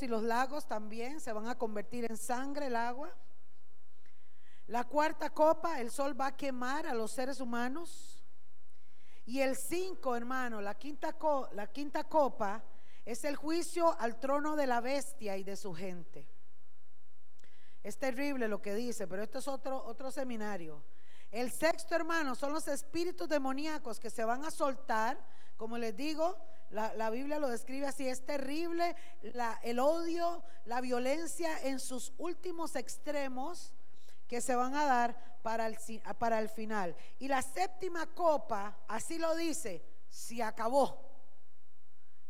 y 0.00 0.06
los 0.06 0.22
lagos 0.22 0.68
también 0.68 1.20
se 1.20 1.32
van 1.32 1.48
a 1.48 1.58
convertir 1.58 2.06
en 2.08 2.16
sangre 2.16 2.68
el 2.68 2.76
agua. 2.76 3.12
La 4.68 4.84
cuarta 4.84 5.30
copa, 5.30 5.80
el 5.80 5.90
sol 5.90 6.18
va 6.18 6.28
a 6.28 6.36
quemar 6.36 6.86
a 6.86 6.94
los 6.94 7.10
seres 7.10 7.40
humanos. 7.40 8.24
Y 9.26 9.40
el 9.40 9.56
cinco, 9.56 10.16
hermano, 10.16 10.60
la 10.60 10.74
quinta, 10.74 11.16
la 11.52 11.66
quinta 11.72 12.04
copa 12.04 12.62
es 13.04 13.24
el 13.24 13.36
juicio 13.36 13.98
al 14.00 14.18
trono 14.18 14.56
de 14.56 14.66
la 14.66 14.80
bestia 14.80 15.36
y 15.36 15.44
de 15.44 15.56
su 15.56 15.74
gente. 15.74 16.28
Es 17.82 17.98
terrible 17.98 18.46
lo 18.46 18.62
que 18.62 18.74
dice, 18.74 19.08
pero 19.08 19.22
esto 19.22 19.40
es 19.40 19.48
otro, 19.48 19.84
otro 19.84 20.10
seminario. 20.10 20.82
El 21.32 21.50
sexto, 21.50 21.94
hermano, 21.94 22.34
son 22.34 22.52
los 22.52 22.68
espíritus 22.68 23.28
demoníacos 23.28 23.98
que 23.98 24.10
se 24.10 24.24
van 24.24 24.44
a 24.44 24.50
soltar. 24.50 25.18
Como 25.56 25.78
les 25.78 25.96
digo, 25.96 26.38
la, 26.72 27.10
Biblia 27.10 27.38
lo 27.38 27.48
describe 27.48 27.86
así. 27.86 28.08
Es 28.08 28.24
terrible 28.24 28.96
el 29.62 29.78
odio, 29.78 30.42
la 30.64 30.80
violencia 30.80 31.60
en 31.62 31.78
sus 31.78 32.12
últimos 32.18 32.76
extremos 32.76 33.72
que 34.26 34.40
se 34.40 34.56
van 34.56 34.74
a 34.74 34.86
dar 34.86 35.38
para 35.42 35.66
el, 35.66 35.76
para 36.18 36.38
el 36.38 36.48
final. 36.48 36.96
Y 37.18 37.28
la 37.28 37.42
séptima 37.42 38.06
copa, 38.06 38.78
así 38.88 39.18
lo 39.18 39.36
dice, 39.36 39.84
se 40.08 40.42
acabó. 40.42 40.98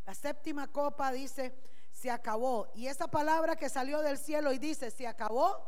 La 0.05 0.14
séptima 0.14 0.66
copa 0.72 1.12
dice, 1.12 1.55
se 1.92 2.11
acabó. 2.11 2.69
Y 2.74 2.88
esa 2.88 3.06
palabra 3.06 3.55
que 3.55 3.69
salió 3.69 4.00
del 4.00 4.19
cielo 4.19 4.52
y 4.52 4.59
dice, 4.59 4.91
se 4.91 5.06
acabó, 5.06 5.64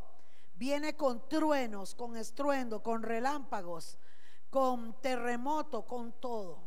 viene 0.54 0.96
con 0.96 1.28
truenos, 1.28 1.94
con 1.94 2.16
estruendo, 2.16 2.82
con 2.82 3.04
relámpagos, 3.04 3.98
con 4.50 5.00
terremoto, 5.00 5.86
con 5.86 6.12
todo. 6.12 6.63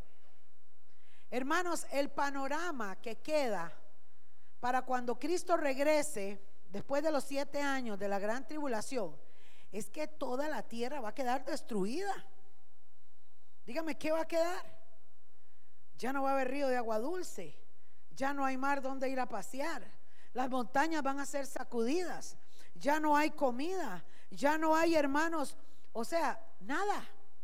Hermanos, 1.30 1.86
el 1.92 2.10
panorama 2.10 2.96
que 3.02 3.18
queda 3.18 3.74
para 4.60 4.84
cuando 4.84 5.20
Cristo 5.20 5.58
regrese, 5.58 6.42
después 6.70 7.04
de 7.04 7.12
los 7.12 7.24
siete 7.24 7.62
años 7.62 8.00
de 8.00 8.08
la 8.08 8.20
gran 8.20 8.48
tribulación, 8.48 9.16
es 9.72 9.90
que 9.90 10.08
toda 10.08 10.48
la 10.48 10.64
tierra 10.64 11.02
va 11.02 11.10
a 11.10 11.16
quedar 11.16 11.44
destruida. 11.44 12.14
Dígame, 13.66 13.98
¿qué 13.98 14.12
va 14.12 14.22
a 14.22 14.28
quedar? 14.28 14.78
Ya 15.98 16.14
no 16.14 16.24
va 16.24 16.32
a 16.32 16.34
haber 16.34 16.50
río 16.50 16.68
de 16.68 16.78
agua 16.78 17.00
dulce, 17.00 17.58
ya 18.12 18.34
no 18.34 18.46
hay 18.46 18.56
mar 18.56 18.82
donde 18.82 19.10
ir 19.10 19.20
a 19.20 19.28
pasear, 19.28 19.84
las 20.34 20.50
montañas 20.50 21.04
van 21.04 21.20
a 21.20 21.26
ser 21.26 21.46
sacudidas, 21.46 22.38
ya 22.76 23.00
no 23.00 23.18
hay 23.18 23.32
comida, 23.32 24.06
ya 24.30 24.58
no 24.58 24.76
hay 24.76 24.96
hermanos, 24.96 25.58
o 25.92 26.06
sea, 26.06 26.40
nada. 26.60 27.04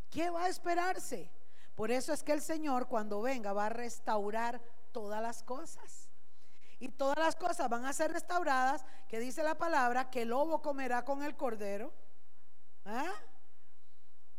¿Qué 0.09 0.29
va 0.29 0.43
a 0.43 0.49
esperarse? 0.49 1.31
Por 1.75 1.91
eso 1.91 2.13
es 2.13 2.23
que 2.23 2.33
el 2.33 2.41
Señor 2.41 2.87
cuando 2.87 3.21
venga 3.21 3.53
va 3.53 3.67
a 3.67 3.69
restaurar 3.69 4.61
todas 4.91 5.21
las 5.21 5.43
cosas. 5.43 6.09
Y 6.79 6.89
todas 6.89 7.17
las 7.17 7.35
cosas 7.35 7.69
van 7.69 7.85
a 7.85 7.93
ser 7.93 8.11
restauradas, 8.11 8.85
que 9.07 9.19
dice 9.19 9.41
la 9.43 9.57
palabra, 9.57 10.09
que 10.09 10.23
el 10.23 10.29
lobo 10.29 10.61
comerá 10.61 11.05
con 11.05 11.23
el 11.23 11.35
cordero. 11.35 11.93
¿Ah? 12.85 13.13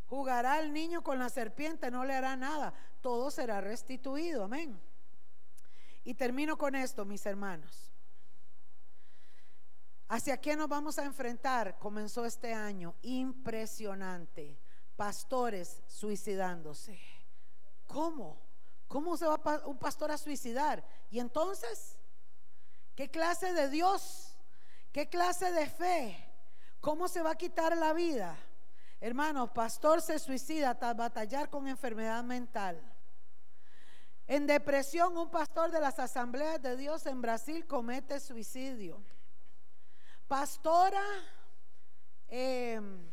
Jugará 0.06 0.60
el 0.60 0.72
niño 0.72 1.02
con 1.02 1.18
la 1.18 1.30
serpiente, 1.30 1.90
no 1.90 2.04
le 2.04 2.14
hará 2.14 2.36
nada. 2.36 2.74
Todo 3.00 3.30
será 3.30 3.60
restituido. 3.60 4.44
Amén. 4.44 4.78
Y 6.04 6.14
termino 6.14 6.58
con 6.58 6.74
esto, 6.74 7.04
mis 7.04 7.24
hermanos. 7.24 7.90
¿Hacia 10.08 10.38
qué 10.38 10.54
nos 10.54 10.68
vamos 10.68 10.98
a 10.98 11.04
enfrentar? 11.04 11.78
Comenzó 11.78 12.26
este 12.26 12.52
año 12.52 12.94
impresionante. 13.02 14.58
Pastores 14.96 15.82
suicidándose. 15.86 17.13
¿Cómo? 17.86 18.38
¿Cómo 18.88 19.16
se 19.16 19.26
va 19.26 19.40
un 19.66 19.78
pastor 19.78 20.10
a 20.10 20.18
suicidar? 20.18 20.84
Y 21.10 21.18
entonces, 21.18 21.98
¿qué 22.94 23.10
clase 23.10 23.52
de 23.52 23.68
Dios? 23.68 24.36
¿Qué 24.92 25.08
clase 25.08 25.50
de 25.50 25.66
fe? 25.68 26.16
¿Cómo 26.80 27.08
se 27.08 27.22
va 27.22 27.32
a 27.32 27.36
quitar 27.36 27.76
la 27.76 27.92
vida? 27.92 28.36
Hermanos, 29.00 29.50
pastor 29.50 30.00
se 30.00 30.18
suicida 30.18 30.78
tras 30.78 30.96
batallar 30.96 31.50
con 31.50 31.66
enfermedad 31.66 32.22
mental. 32.22 32.80
En 34.26 34.46
depresión, 34.46 35.16
un 35.18 35.30
pastor 35.30 35.70
de 35.70 35.80
las 35.80 35.98
asambleas 35.98 36.62
de 36.62 36.76
Dios 36.76 37.04
en 37.06 37.20
Brasil 37.20 37.66
comete 37.66 38.20
suicidio. 38.20 39.02
Pastora 40.26 41.04
em, 42.28 43.06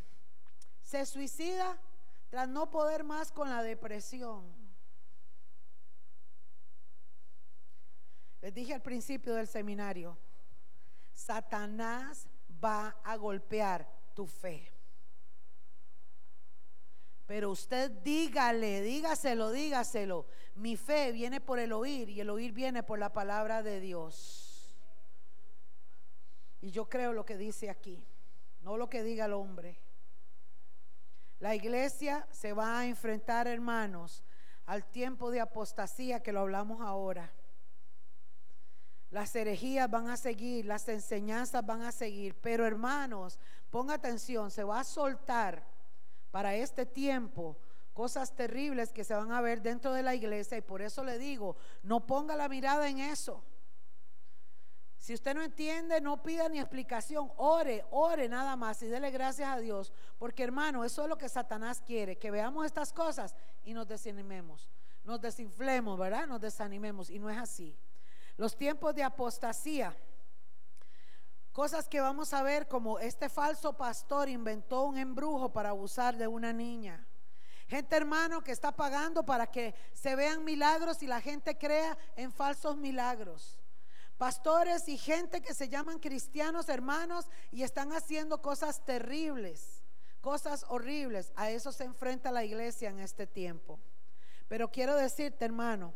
se 0.83 1.05
suicida 1.05 1.77
tras 2.29 2.47
no 2.47 2.69
poder 2.69 3.03
más 3.03 3.31
con 3.31 3.49
la 3.49 3.61
depresión. 3.61 4.60
Dije 8.53 8.73
al 8.73 8.81
principio 8.81 9.35
del 9.35 9.47
seminario, 9.47 10.17
Satanás 11.13 12.27
va 12.63 12.97
a 13.03 13.15
golpear 13.15 13.87
tu 14.13 14.27
fe. 14.27 14.71
Pero 17.25 17.51
usted 17.51 17.89
dígale, 17.89 18.81
dígaselo, 18.81 19.51
dígaselo. 19.51 20.25
Mi 20.55 20.75
fe 20.75 21.13
viene 21.13 21.39
por 21.39 21.59
el 21.59 21.71
oír 21.71 22.09
y 22.09 22.19
el 22.19 22.29
oír 22.29 22.51
viene 22.51 22.83
por 22.83 22.99
la 22.99 23.13
palabra 23.13 23.63
de 23.63 23.79
Dios. 23.79 24.75
Y 26.59 26.71
yo 26.71 26.89
creo 26.89 27.13
lo 27.13 27.25
que 27.25 27.37
dice 27.37 27.69
aquí, 27.69 28.05
no 28.61 28.75
lo 28.75 28.89
que 28.89 29.01
diga 29.03 29.25
el 29.25 29.33
hombre. 29.33 29.79
La 31.39 31.55
iglesia 31.55 32.27
se 32.31 32.51
va 32.51 32.79
a 32.79 32.85
enfrentar, 32.85 33.47
hermanos, 33.47 34.23
al 34.65 34.85
tiempo 34.85 35.31
de 35.31 35.39
apostasía 35.39 36.21
que 36.21 36.33
lo 36.33 36.41
hablamos 36.41 36.81
ahora. 36.81 37.33
Las 39.11 39.35
herejías 39.35 39.91
van 39.91 40.07
a 40.07 40.17
seguir, 40.17 40.65
las 40.65 40.87
enseñanzas 40.87 41.65
van 41.65 41.81
a 41.81 41.91
seguir, 41.91 42.33
pero 42.41 42.65
hermanos, 42.65 43.37
ponga 43.69 43.93
atención, 43.93 44.49
se 44.49 44.63
va 44.63 44.79
a 44.79 44.83
soltar 44.85 45.63
para 46.31 46.55
este 46.55 46.85
tiempo 46.85 47.57
cosas 47.93 48.33
terribles 48.33 48.93
que 48.93 49.03
se 49.03 49.13
van 49.13 49.33
a 49.33 49.41
ver 49.41 49.61
dentro 49.61 49.91
de 49.93 50.01
la 50.01 50.15
iglesia 50.15 50.57
y 50.57 50.61
por 50.61 50.81
eso 50.81 51.03
le 51.03 51.17
digo, 51.17 51.57
no 51.83 52.07
ponga 52.07 52.37
la 52.37 52.47
mirada 52.47 52.87
en 52.87 52.99
eso. 52.99 53.43
Si 54.97 55.15
usted 55.15 55.33
no 55.33 55.41
entiende, 55.41 55.99
no 55.99 56.21
pida 56.21 56.47
ni 56.47 56.59
explicación. 56.59 57.31
Ore, 57.37 57.83
ore 57.89 58.29
nada 58.29 58.55
más 58.55 58.83
y 58.83 58.87
dele 58.87 59.09
gracias 59.09 59.49
a 59.49 59.57
Dios. 59.57 59.91
Porque 60.19 60.43
hermano, 60.43 60.85
eso 60.85 61.01
es 61.01 61.09
lo 61.09 61.17
que 61.17 61.27
Satanás 61.27 61.81
quiere, 61.83 62.19
que 62.19 62.29
veamos 62.29 62.67
estas 62.67 62.93
cosas 62.93 63.35
y 63.63 63.73
nos 63.73 63.87
desanimemos. 63.87 64.69
Nos 65.03 65.19
desinflemos, 65.19 65.97
¿verdad? 65.97 66.27
Nos 66.27 66.39
desanimemos. 66.39 67.09
Y 67.09 67.17
no 67.17 67.31
es 67.31 67.37
así. 67.39 67.75
Los 68.41 68.57
tiempos 68.57 68.95
de 68.95 69.03
apostasía. 69.03 69.95
Cosas 71.51 71.87
que 71.87 72.01
vamos 72.01 72.33
a 72.33 72.41
ver 72.41 72.67
como 72.67 72.97
este 72.97 73.29
falso 73.29 73.77
pastor 73.77 74.29
inventó 74.29 74.81
un 74.81 74.97
embrujo 74.97 75.53
para 75.53 75.69
abusar 75.69 76.17
de 76.17 76.25
una 76.25 76.51
niña. 76.51 77.05
Gente 77.67 77.95
hermano 77.95 78.43
que 78.43 78.51
está 78.51 78.71
pagando 78.71 79.23
para 79.23 79.45
que 79.45 79.75
se 79.93 80.15
vean 80.15 80.43
milagros 80.43 81.03
y 81.03 81.05
la 81.05 81.21
gente 81.21 81.55
crea 81.55 81.95
en 82.15 82.31
falsos 82.31 82.77
milagros 82.77 83.59
pastores 84.17 84.87
y 84.87 84.97
gente 84.97 85.41
que 85.41 85.53
se 85.53 85.69
llaman 85.69 85.99
cristianos 85.99 86.67
hermanos 86.67 87.27
y 87.51 87.61
están 87.61 87.91
haciendo 87.91 88.41
cosas 88.41 88.83
terribles, 88.85 89.83
cosas 90.19 90.65
horribles. 90.67 91.31
A 91.35 91.51
eso 91.51 91.71
se 91.71 91.83
enfrenta 91.83 92.31
la 92.31 92.43
iglesia 92.43 92.89
en 92.89 92.99
este 93.01 93.27
tiempo. 93.27 93.79
Pero 94.47 94.71
quiero 94.71 94.95
decirte, 94.95 95.45
hermano, 95.45 95.93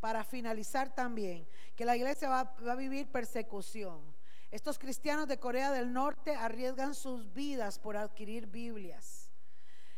para 0.00 0.24
finalizar 0.24 0.94
también, 0.94 1.46
que 1.76 1.84
la 1.84 1.96
iglesia 1.96 2.28
va, 2.28 2.54
a 2.70 2.74
vivir 2.74 3.10
persecución. 3.10 4.00
Estos 4.50 4.78
cristianos 4.78 5.28
de 5.28 5.38
Corea 5.38 5.70
del 5.70 5.92
Norte 5.92 6.34
arriesgan 6.34 6.94
sus 6.94 7.32
vidas 7.32 7.78
por 7.78 7.96
adquirir 7.96 8.46
Biblias. 8.46 9.30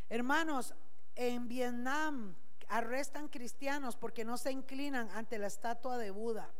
Hermanos, 0.08 0.74
en 1.14 1.48
Vietnam 1.48 2.36
arrestan 2.68 3.28
cristianos 3.28 3.96
porque 3.96 4.24
no 4.24 4.36
se 4.36 4.50
inclinan 4.50 5.08
ante 5.12 5.38
la 5.38 5.46
estatua 5.46 5.96
de 5.98 6.10
Buda. 6.10 6.52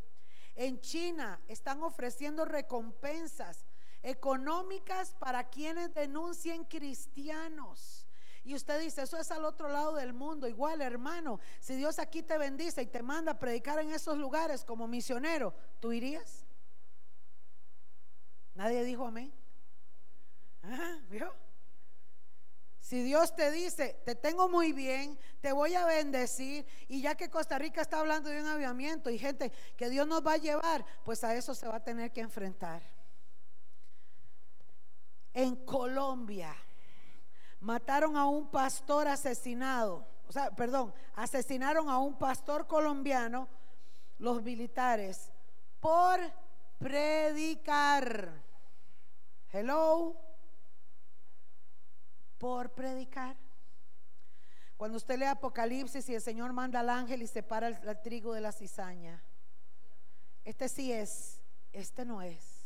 En 0.55 0.81
China 0.81 1.41
están 1.49 1.83
ofreciendo 1.83 2.45
recompensas 2.45 3.67
económicas 4.03 5.15
para 5.19 5.49
quienes 5.49 5.95
denuncien 5.95 6.65
cristianos. 6.65 8.07
Y 8.45 8.55
usted 8.55 8.81
dice, 8.81 9.03
eso 9.03 9.17
es 9.19 9.31
al 9.31 9.45
otro 9.45 9.69
lado 9.69 9.95
del 9.95 10.13
mundo. 10.13 10.49
Igual, 10.49 10.81
hermano, 10.81 11.39
si 11.61 11.77
Dios 11.77 11.99
aquí 11.99 12.23
te 12.23 12.39
bendice 12.39 12.83
y 12.83 12.87
te 12.87 13.03
manda 13.03 13.33
a 13.33 13.39
predicar 13.39 13.79
en 13.79 13.93
esos 13.93 14.19
lugares 14.19 14.65
como 14.65 14.89
misionero, 14.89 15.55
¿tú 15.79 15.93
irías? 15.93 16.45
Nadie 18.55 18.83
dijo 18.85 19.07
amén. 19.07 19.33
¿Vio? 21.09 21.33
Si 22.81 23.01
Dios 23.03 23.35
te 23.37 23.53
dice, 23.53 24.01
te 24.05 24.17
tengo 24.17 24.49
muy 24.49 24.73
bien, 24.73 25.17
te 25.41 25.53
voy 25.53 25.75
a 25.77 25.87
bendecir, 25.87 26.67
y 26.89 27.01
ya 27.01 27.15
que 27.15 27.31
Costa 27.31 27.57
Rica 27.57 27.81
está 27.81 28.01
hablando 28.01 28.29
de 28.29 28.41
un 28.41 28.49
aviamiento 28.49 29.09
y 29.09 29.19
gente 29.19 29.53
que 29.77 29.89
Dios 29.89 30.07
nos 30.07 30.27
va 30.27 30.33
a 30.33 30.39
llevar, 30.39 30.85
pues 31.05 31.23
a 31.23 31.35
eso 31.35 31.55
se 31.55 31.69
va 31.69 31.77
a 31.77 31.85
tener 31.85 32.13
que 32.13 32.21
enfrentar. 32.21 32.83
En 35.33 35.65
Colombia 35.65 36.55
mataron 37.63 38.17
a 38.17 38.27
un 38.27 38.49
pastor 38.49 39.09
asesinado, 39.09 40.05
o 40.29 40.33
sea, 40.33 40.51
perdón, 40.51 40.93
asesinaron 41.15 41.89
a 41.89 41.99
un 41.99 42.19
pastor 42.19 42.67
colombiano 42.67 43.49
los 44.19 44.43
militares 44.43 45.31
por 45.81 46.21
predicar. 46.79 48.43
Hello. 49.53 50.17
Por 52.39 52.71
predicar. 52.71 53.37
Cuando 54.77 54.97
usted 54.97 55.19
lee 55.19 55.27
Apocalipsis 55.27 56.09
y 56.09 56.15
el 56.15 56.23
Señor 56.23 56.53
manda 56.53 56.81
al 56.81 56.91
ángel 56.91 57.23
y 57.23 57.27
separa 57.29 57.69
el, 57.69 57.79
el 57.89 58.03
trigo 58.03 58.33
de 58.33 58.41
la 58.41 58.51
cizaña. 58.51 59.23
Este 60.45 60.69
sí 60.69 60.93
es, 60.93 61.41
este 61.73 62.05
no 62.05 62.21
es. 62.23 62.62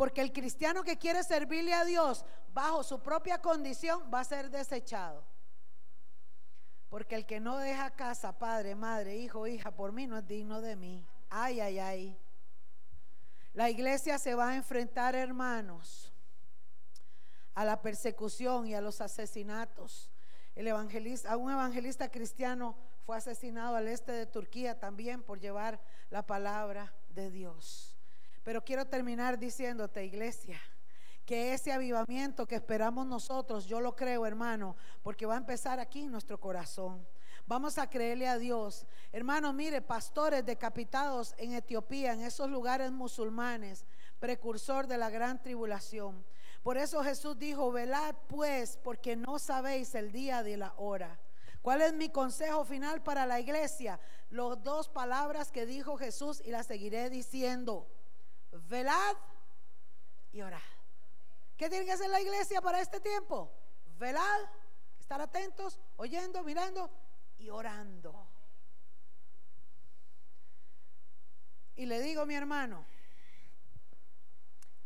Porque 0.00 0.22
el 0.22 0.32
cristiano 0.32 0.82
que 0.82 0.96
quiere 0.96 1.22
servirle 1.22 1.74
a 1.74 1.84
Dios 1.84 2.24
bajo 2.54 2.82
su 2.82 3.02
propia 3.02 3.42
condición 3.42 4.02
va 4.10 4.20
a 4.20 4.24
ser 4.24 4.48
desechado. 4.48 5.22
Porque 6.88 7.16
el 7.16 7.26
que 7.26 7.38
no 7.38 7.58
deja 7.58 7.90
casa, 7.90 8.38
padre, 8.38 8.74
madre, 8.74 9.18
hijo, 9.18 9.46
hija, 9.46 9.72
por 9.72 9.92
mí 9.92 10.06
no 10.06 10.16
es 10.16 10.26
digno 10.26 10.62
de 10.62 10.74
mí. 10.74 11.06
Ay, 11.28 11.60
ay, 11.60 11.78
ay. 11.80 12.18
La 13.52 13.68
iglesia 13.68 14.18
se 14.18 14.34
va 14.34 14.48
a 14.48 14.56
enfrentar, 14.56 15.14
hermanos, 15.14 16.14
a 17.54 17.66
la 17.66 17.82
persecución 17.82 18.68
y 18.68 18.74
a 18.74 18.80
los 18.80 19.02
asesinatos. 19.02 20.10
El 20.56 20.66
evangelista, 20.66 21.36
un 21.36 21.52
evangelista 21.52 22.10
cristiano 22.10 22.74
fue 23.04 23.18
asesinado 23.18 23.76
al 23.76 23.86
este 23.86 24.12
de 24.12 24.24
Turquía 24.24 24.80
también 24.80 25.22
por 25.22 25.40
llevar 25.40 25.78
la 26.08 26.26
palabra 26.26 26.90
de 27.10 27.30
Dios. 27.30 27.99
Pero 28.42 28.64
quiero 28.64 28.86
terminar 28.86 29.38
diciéndote, 29.38 30.04
iglesia, 30.04 30.60
que 31.24 31.52
ese 31.54 31.72
avivamiento 31.72 32.46
que 32.46 32.56
esperamos 32.56 33.06
nosotros, 33.06 33.66
yo 33.66 33.80
lo 33.80 33.94
creo, 33.94 34.26
hermano, 34.26 34.76
porque 35.02 35.26
va 35.26 35.34
a 35.34 35.38
empezar 35.38 35.78
aquí 35.78 36.02
en 36.02 36.12
nuestro 36.12 36.40
corazón. 36.40 37.06
Vamos 37.46 37.78
a 37.78 37.88
creerle 37.88 38.28
a 38.28 38.38
Dios. 38.38 38.86
Hermano, 39.12 39.52
mire, 39.52 39.82
pastores 39.82 40.44
decapitados 40.44 41.34
en 41.38 41.54
Etiopía, 41.54 42.12
en 42.12 42.22
esos 42.22 42.48
lugares 42.48 42.90
musulmanes, 42.92 43.84
precursor 44.18 44.86
de 44.86 44.98
la 44.98 45.10
gran 45.10 45.42
tribulación. 45.42 46.24
Por 46.62 46.76
eso 46.76 47.02
Jesús 47.02 47.38
dijo, 47.38 47.72
velad 47.72 48.14
pues, 48.28 48.78
porque 48.82 49.16
no 49.16 49.38
sabéis 49.38 49.94
el 49.94 50.12
día 50.12 50.42
de 50.42 50.56
la 50.56 50.74
hora. 50.76 51.18
¿Cuál 51.62 51.82
es 51.82 51.92
mi 51.92 52.08
consejo 52.08 52.64
final 52.64 53.02
para 53.02 53.26
la 53.26 53.40
iglesia? 53.40 54.00
Las 54.30 54.62
dos 54.62 54.88
palabras 54.88 55.50
que 55.50 55.66
dijo 55.66 55.96
Jesús 55.96 56.42
y 56.44 56.50
las 56.50 56.66
seguiré 56.66 57.10
diciendo. 57.10 57.86
Velad 58.52 59.16
y 60.32 60.40
orad. 60.42 60.58
¿Qué 61.56 61.68
tiene 61.68 61.84
que 61.84 61.92
hacer 61.92 62.08
la 62.08 62.20
iglesia 62.20 62.60
para 62.60 62.80
este 62.80 63.00
tiempo? 63.00 63.52
Velad, 63.98 64.40
estar 64.98 65.20
atentos, 65.20 65.78
oyendo, 65.96 66.42
mirando 66.42 66.90
y 67.38 67.50
orando. 67.50 68.26
Y 71.76 71.86
le 71.86 72.00
digo, 72.00 72.26
mi 72.26 72.34
hermano, 72.34 72.84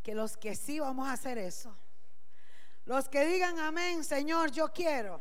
que 0.02 0.14
los 0.14 0.36
que 0.36 0.54
sí 0.54 0.80
vamos 0.80 1.08
a 1.08 1.12
hacer 1.12 1.38
eso, 1.38 1.76
los 2.84 3.08
que 3.08 3.24
digan 3.26 3.58
amén, 3.58 4.04
Señor, 4.04 4.50
yo 4.50 4.72
quiero 4.72 5.20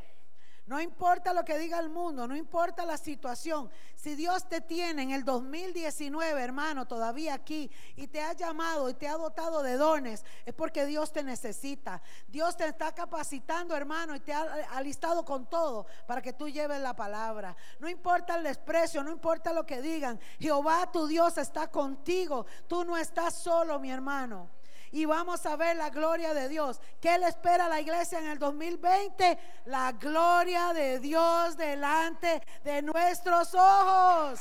no 0.66 0.80
importa 0.80 1.34
lo 1.34 1.44
que 1.44 1.58
diga 1.58 1.78
el 1.80 1.90
mundo, 1.90 2.26
no 2.26 2.38
importa 2.38 2.86
la 2.86 2.98
situación. 2.98 3.70
Si 3.96 4.16
Dios 4.16 4.48
te 4.48 4.62
tiene 4.62 5.04
en 5.04 5.12
el 5.12 5.26
2019, 5.26 6.42
hermano, 6.42 6.86
todavía 6.86 7.34
aquí, 7.34 7.70
y 7.98 8.08
te 8.08 8.22
ha 8.22 8.32
llamado 8.32 8.90
y 8.90 8.94
te 8.94 9.10
ha 9.10 9.18
dotado 9.18 9.62
de 9.62 9.76
dones, 9.76 10.24
es 10.46 10.54
porque 10.54 10.86
Dios 10.86 11.12
te 11.12 11.22
necesita. 11.22 12.02
Dios 12.30 12.56
te 12.56 12.66
está 12.66 12.96
capacitando, 12.96 13.76
hermano, 13.76 14.16
y 14.16 14.22
te 14.22 14.32
ha 14.32 14.44
alistado 14.72 15.26
con 15.26 15.50
todo 15.50 15.86
para 16.08 16.22
que 16.22 16.32
tú 16.32 16.48
lleves 16.48 16.80
la 16.80 16.96
palabra. 16.96 17.58
No 17.80 17.90
importa 17.90 18.36
el 18.36 18.44
desprecio, 18.44 19.04
no 19.04 19.12
importa 19.12 19.52
lo 19.52 19.66
que 19.66 19.82
digan. 19.82 20.18
Jehová 20.40 20.90
tu 20.92 21.08
Dios 21.08 21.38
está 21.38 21.70
contigo. 21.70 22.46
Tú 22.68 22.86
no 22.86 22.96
estás 22.96 23.34
solo, 23.36 23.80
mi 23.80 23.92
hermano 23.92 24.50
y 24.94 25.06
vamos 25.06 25.44
a 25.48 25.56
ver 25.56 25.76
la 25.76 25.90
gloria 25.90 26.36
de 26.36 26.48
Dios. 26.48 26.80
¿Qué 27.02 27.18
le 27.18 27.28
espera 27.28 27.66
a 27.66 27.70
la 27.70 27.82
iglesia 27.82 28.20
en 28.20 28.28
el 28.28 28.38
2020? 28.38 29.40
La 29.66 29.92
gloria 29.94 30.72
de 30.72 31.00
Dios 31.00 31.58
delante 31.58 32.44
de 32.64 32.84
nuestros 32.84 33.56
ojos. 33.56 34.40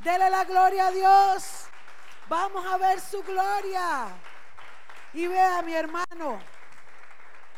Dele 0.00 0.28
la 0.28 0.44
gloria 0.44 0.88
a 0.88 0.90
Dios. 0.90 1.44
Vamos 2.28 2.66
a 2.66 2.78
ver 2.78 2.98
su 3.00 3.22
gloria. 3.22 4.08
Y 5.14 5.28
vea 5.28 5.62
mi 5.62 5.72
hermano, 5.72 6.40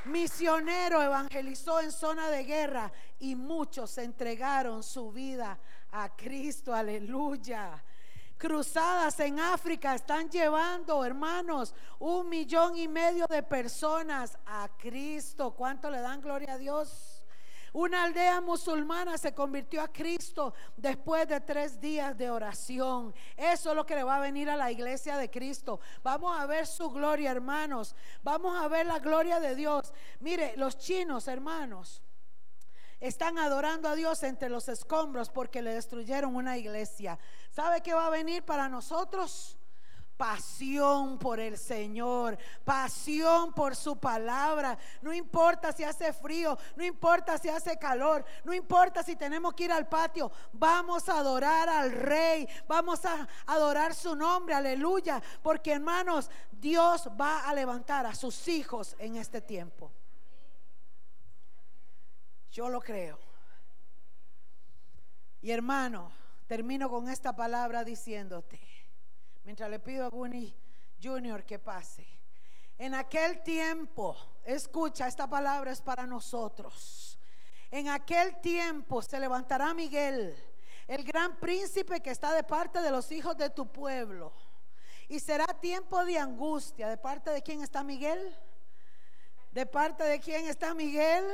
misionero 0.05 1.03
evangelizó 1.03 1.81
en 1.81 1.93
zona 1.93 2.29
de 2.29 2.45
guerra 2.45 2.93
y 3.21 3.37
muchos 3.37 3.97
entregaron 3.97 4.83
su 4.83 5.11
vida 5.11 5.59
a 5.93 6.15
Cristo. 6.15 6.75
Aleluya. 6.75 7.83
Cruzadas 8.37 9.19
en 9.21 9.39
África 9.39 9.95
están 9.95 10.29
llevando, 10.29 11.05
hermanos, 11.05 11.75
un 11.99 12.29
millón 12.29 12.77
y 12.77 12.89
medio 12.89 13.27
de 13.27 13.43
personas 13.43 14.37
a 14.45 14.69
Cristo. 14.77 15.53
¿Cuánto 15.53 15.91
le 15.91 16.01
dan 16.01 16.21
gloria 16.21 16.55
a 16.55 16.59
Dios? 16.59 17.25
Una 17.75 18.05
aldea 18.05 18.41
musulmana 18.41 19.19
se 19.19 19.35
convirtió 19.35 19.83
a 19.83 19.89
Cristo 19.89 20.55
después 20.77 21.27
de 21.27 21.41
tres 21.41 21.81
días 21.81 22.17
de 22.17 22.31
oración. 22.31 23.13
Eso 23.37 23.71
es 23.71 23.77
lo 23.77 23.85
que 23.85 23.97
le 23.97 24.05
va 24.05 24.17
a 24.17 24.21
venir 24.21 24.49
a 24.49 24.57
la 24.57 24.71
iglesia 24.71 25.17
de 25.17 25.29
Cristo. 25.29 25.81
Vamos 26.05 26.39
a 26.39 26.47
ver 26.47 26.69
su 26.69 26.89
gloria, 26.91 27.33
hermanos. 27.33 27.97
Vamos 28.23 28.57
a 28.57 28.69
ver 28.69 28.87
la 28.87 29.01
gloria 29.01 29.41
de 29.41 29.57
Dios. 29.57 29.93
Mire, 30.21 30.55
los 30.57 30.79
chinos, 30.79 31.27
hermanos, 31.27 32.01
están 33.01 33.39
adorando 33.39 33.89
a 33.89 33.95
Dios 33.95 34.23
entre 34.23 34.49
los 34.49 34.69
escombros 34.69 35.31
porque 35.31 35.63
le 35.63 35.75
destruyeron 35.75 36.35
una 36.37 36.57
iglesia. 36.57 37.19
¿Sabe 37.51 37.81
qué 37.83 37.95
va 37.95 38.07
a 38.07 38.11
venir 38.11 38.45
para 38.45 38.69
nosotros? 38.69 39.59
Pasión 40.17 41.19
por 41.19 41.41
el 41.41 41.59
Señor, 41.59 42.39
pasión 42.65 43.53
por 43.53 43.75
su 43.75 43.97
palabra. 43.97 44.79
No 45.03 45.13
importa 45.13 45.73
si 45.73 45.83
hace 45.83 46.13
frío, 46.13 46.57
no 46.77 46.85
importa 46.85 47.37
si 47.37 47.49
hace 47.49 47.77
calor, 47.79 48.25
no 48.45 48.55
importa 48.55 49.03
si 49.03 49.17
tenemos 49.17 49.55
que 49.55 49.65
ir 49.65 49.73
al 49.73 49.89
patio. 49.89 50.31
Vamos 50.53 51.09
a 51.09 51.19
adorar 51.19 51.69
al 51.69 51.91
Rey, 51.91 52.49
vamos 52.69 53.05
a 53.05 53.27
adorar 53.47 53.93
su 53.93 54.15
nombre, 54.15 54.55
aleluya. 54.55 55.21
Porque 55.43 55.73
hermanos, 55.73 56.31
Dios 56.53 57.09
va 57.21 57.49
a 57.49 57.53
levantar 57.53 58.07
a 58.07 58.15
sus 58.15 58.47
hijos 58.47 58.95
en 59.01 59.17
este 59.17 59.41
tiempo. 59.41 59.91
Yo 62.55 62.69
lo 62.69 62.81
creo. 62.81 63.19
Y 65.43 65.51
hermano, 65.51 66.13
termino 66.47 66.89
con 66.89 67.09
esta 67.09 67.35
palabra 67.35 67.83
diciéndote, 67.83 68.61
mientras 69.43 69.69
le 69.69 69.81
pido 69.81 70.07
a 70.07 70.09
Bunny 70.09 70.55
Junior 71.03 71.45
que 71.45 71.59
pase. 71.59 72.07
En 72.79 72.95
aquel 72.95 73.43
tiempo, 73.43 74.17
escucha, 74.45 75.09
esta 75.09 75.29
palabra 75.29 75.73
es 75.73 75.83
para 75.83 76.07
nosotros. 76.07 77.19
En 77.73 77.89
aquel 77.89 78.41
tiempo 78.41 79.03
se 79.03 79.19
levantará 79.19 79.75
Miguel, 79.75 80.33
el 80.87 81.03
gran 81.03 81.41
príncipe 81.41 82.01
que 82.01 82.13
está 82.13 82.33
de 82.35 82.45
parte 82.45 82.81
de 82.81 82.93
los 82.93 83.11
hijos 83.11 83.37
de 83.37 83.51
tu 83.51 83.67
pueblo. 83.67 84.33
Y 85.09 85.19
será 85.19 85.47
tiempo 85.47 86.05
de 86.05 86.19
angustia. 86.19 86.89
¿De 86.89 86.99
parte 86.99 87.31
de 87.31 87.43
quién 87.43 87.65
está 87.65 87.83
Miguel? 87.83 88.39
¿De 89.51 89.67
parte 89.67 90.05
de 90.05 90.21
quién 90.21 90.47
está 90.47 90.73
Miguel? 90.73 91.25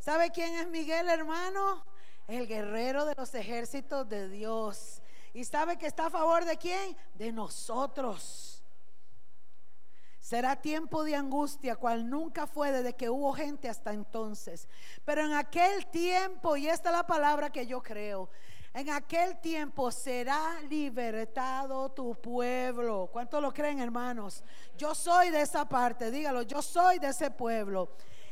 ¿Sabe 0.00 0.30
quién 0.30 0.54
es 0.54 0.66
Miguel, 0.66 1.10
hermano? 1.10 1.84
El 2.26 2.46
guerrero 2.46 3.04
de 3.04 3.14
los 3.18 3.34
ejércitos 3.34 4.08
de 4.08 4.30
Dios. 4.30 5.02
¿Y 5.34 5.44
sabe 5.44 5.76
que 5.76 5.86
está 5.86 6.06
a 6.06 6.10
favor 6.10 6.46
de 6.46 6.56
quién? 6.56 6.96
De 7.14 7.30
nosotros. 7.30 8.62
Será 10.18 10.56
tiempo 10.56 11.04
de 11.04 11.16
angustia, 11.16 11.76
cual 11.76 12.08
nunca 12.08 12.46
fue 12.46 12.72
desde 12.72 12.94
que 12.94 13.10
hubo 13.10 13.34
gente 13.34 13.68
hasta 13.68 13.92
entonces. 13.92 14.68
Pero 15.04 15.22
en 15.22 15.34
aquel 15.34 15.86
tiempo, 15.88 16.56
y 16.56 16.66
esta 16.66 16.88
es 16.88 16.96
la 16.96 17.06
palabra 17.06 17.50
que 17.50 17.66
yo 17.66 17.82
creo, 17.82 18.30
en 18.72 18.88
aquel 18.88 19.38
tiempo 19.40 19.90
será 19.90 20.62
libertado 20.62 21.90
tu 21.90 22.14
pueblo. 22.14 23.10
¿Cuánto 23.12 23.38
lo 23.38 23.52
creen, 23.52 23.80
hermanos? 23.80 24.44
Yo 24.78 24.94
soy 24.94 25.28
de 25.28 25.42
esa 25.42 25.68
parte, 25.68 26.10
dígalo, 26.10 26.40
yo 26.42 26.62
soy 26.62 26.98
de 26.98 27.08
ese 27.08 27.30
pueblo 27.30 27.90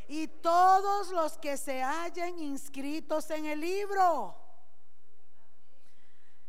y 0.08 0.26
todos 0.26 1.10
los 1.10 1.36
que 1.36 1.58
se 1.58 1.82
hallen 1.82 2.38
inscritos 2.38 3.30
en 3.30 3.44
el 3.44 3.60
libro. 3.60 4.34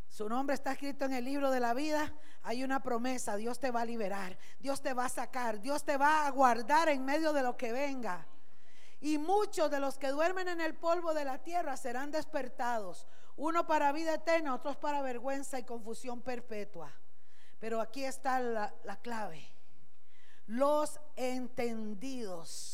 Su 0.08 0.30
nombre 0.30 0.56
está 0.56 0.72
escrito 0.72 1.06
en 1.06 1.14
el 1.14 1.26
libro 1.26 1.52
de 1.52 1.60
la 1.60 1.74
vida. 1.74 2.12
Hay 2.44 2.64
una 2.64 2.82
promesa, 2.82 3.36
Dios 3.36 3.60
te 3.60 3.70
va 3.70 3.82
a 3.82 3.86
liberar, 3.86 4.38
Dios 4.60 4.82
te 4.82 4.94
va 4.94 5.06
a 5.06 5.10
sacar, 5.10 5.60
Dios 5.60 5.84
te 5.84 5.98
va 5.98 6.26
a 6.26 6.32
guardar 6.32 6.88
en 6.88 7.04
medio 7.04 7.34
de 7.34 7.44
lo 7.44 7.58
que 7.58 7.74
venga. 7.74 8.26
Y 9.02 9.18
muchos 9.18 9.70
de 9.70 9.80
los 9.80 9.98
que 9.98 10.08
duermen 10.08 10.48
en 10.48 10.62
el 10.62 10.74
polvo 10.76 11.14
de 11.14 11.26
la 11.26 11.38
tierra 11.40 11.76
serán 11.78 12.12
despertados, 12.12 13.08
uno 13.36 13.68
para 13.68 13.92
vida 13.92 14.14
eterna, 14.14 14.56
otros 14.56 14.78
para 14.78 15.02
vergüenza 15.02 15.60
y 15.60 15.64
confusión 15.64 16.22
perpetua. 16.22 16.92
Pero 17.60 17.82
aquí 17.82 18.06
está 18.06 18.40
la, 18.40 18.74
la 18.84 18.98
clave. 18.98 19.50
Los 20.48 21.00
entendidos 21.16 22.69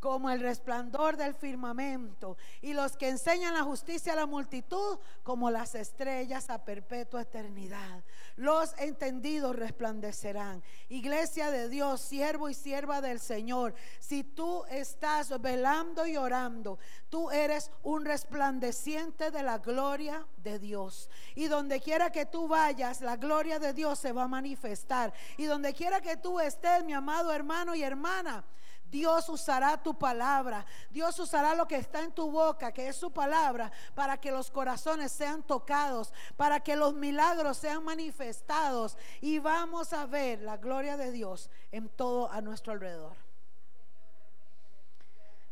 como 0.00 0.30
el 0.30 0.40
resplandor 0.40 1.16
del 1.16 1.34
firmamento, 1.34 2.36
y 2.60 2.74
los 2.74 2.96
que 2.96 3.08
enseñan 3.08 3.54
la 3.54 3.62
justicia 3.62 4.12
a 4.12 4.16
la 4.16 4.26
multitud 4.26 4.98
como 5.22 5.50
las 5.50 5.74
estrellas 5.74 6.50
a 6.50 6.64
perpetua 6.64 7.22
eternidad. 7.22 8.04
Los 8.36 8.74
entendidos 8.78 9.56
resplandecerán. 9.56 10.62
Iglesia 10.88 11.50
de 11.50 11.68
Dios, 11.68 12.00
siervo 12.00 12.48
y 12.48 12.54
sierva 12.54 13.00
del 13.00 13.20
Señor, 13.20 13.74
si 13.98 14.22
tú 14.22 14.64
estás 14.70 15.40
velando 15.40 16.06
y 16.06 16.16
orando, 16.16 16.78
tú 17.08 17.30
eres 17.30 17.70
un 17.82 18.04
resplandeciente 18.04 19.30
de 19.30 19.42
la 19.42 19.58
gloria 19.58 20.26
de 20.36 20.58
Dios. 20.58 21.08
Y 21.34 21.46
donde 21.46 21.80
quiera 21.80 22.10
que 22.10 22.26
tú 22.26 22.48
vayas, 22.48 23.00
la 23.00 23.16
gloria 23.16 23.58
de 23.58 23.72
Dios 23.72 23.98
se 23.98 24.12
va 24.12 24.24
a 24.24 24.28
manifestar. 24.28 25.12
Y 25.36 25.44
donde 25.44 25.72
quiera 25.72 26.00
que 26.00 26.16
tú 26.16 26.40
estés, 26.40 26.84
mi 26.84 26.92
amado 26.92 27.32
hermano 27.32 27.74
y 27.74 27.82
hermana, 27.82 28.44
Dios 28.90 29.28
usará 29.28 29.82
tu 29.82 29.98
palabra. 29.98 30.64
Dios 30.90 31.18
usará 31.18 31.54
lo 31.54 31.66
que 31.66 31.76
está 31.76 32.02
en 32.02 32.12
tu 32.12 32.30
boca, 32.30 32.72
que 32.72 32.88
es 32.88 32.96
su 32.96 33.10
palabra, 33.10 33.70
para 33.94 34.16
que 34.16 34.30
los 34.30 34.50
corazones 34.50 35.12
sean 35.12 35.42
tocados, 35.42 36.12
para 36.36 36.60
que 36.60 36.76
los 36.76 36.94
milagros 36.94 37.56
sean 37.56 37.84
manifestados. 37.84 38.96
Y 39.20 39.38
vamos 39.38 39.92
a 39.92 40.06
ver 40.06 40.40
la 40.40 40.56
gloria 40.56 40.96
de 40.96 41.10
Dios 41.10 41.50
en 41.72 41.88
todo 41.88 42.30
a 42.30 42.40
nuestro 42.40 42.72
alrededor. 42.72 43.16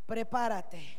Prepárate, 0.06 0.96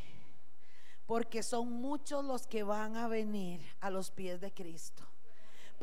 porque 1.05 1.43
son 1.43 1.71
muchos 1.71 2.25
los 2.25 2.47
que 2.47 2.63
van 2.63 2.95
a 2.95 3.07
venir 3.07 3.61
a 3.79 3.89
los 3.89 4.11
pies 4.11 4.41
de 4.41 4.51
Cristo. 4.51 5.03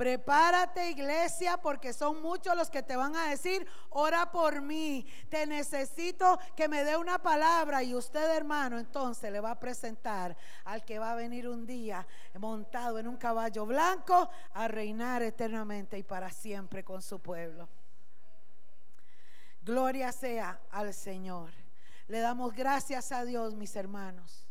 Prepárate 0.02 0.90
iglesia 0.90 1.58
porque 1.58 1.92
son 1.92 2.20
muchos 2.22 2.56
los 2.56 2.68
que 2.68 2.82
te 2.82 2.96
van 2.96 3.14
a 3.14 3.28
decir, 3.28 3.64
ora 3.90 4.32
por 4.32 4.60
mí, 4.60 5.06
te 5.28 5.46
necesito 5.46 6.40
que 6.56 6.66
me 6.66 6.82
dé 6.82 6.96
una 6.96 7.22
palabra 7.22 7.84
y 7.84 7.94
usted 7.94 8.34
hermano 8.34 8.80
entonces 8.80 9.30
le 9.30 9.38
va 9.38 9.52
a 9.52 9.60
presentar 9.60 10.36
al 10.64 10.84
que 10.84 10.98
va 10.98 11.12
a 11.12 11.14
venir 11.14 11.48
un 11.48 11.64
día 11.64 12.04
montado 12.36 12.98
en 12.98 13.06
un 13.06 13.16
caballo 13.16 13.64
blanco 13.64 14.28
a 14.54 14.66
reinar 14.66 15.22
eternamente 15.22 15.96
y 15.96 16.02
para 16.02 16.32
siempre 16.32 16.82
con 16.82 17.00
su 17.00 17.20
pueblo. 17.20 17.68
Gloria 19.62 20.10
sea 20.10 20.58
al 20.72 20.92
Señor. 20.94 21.52
Le 22.08 22.18
damos 22.18 22.52
gracias 22.52 23.12
a 23.12 23.24
Dios, 23.24 23.54
mis 23.54 23.76
hermanos 23.76 24.48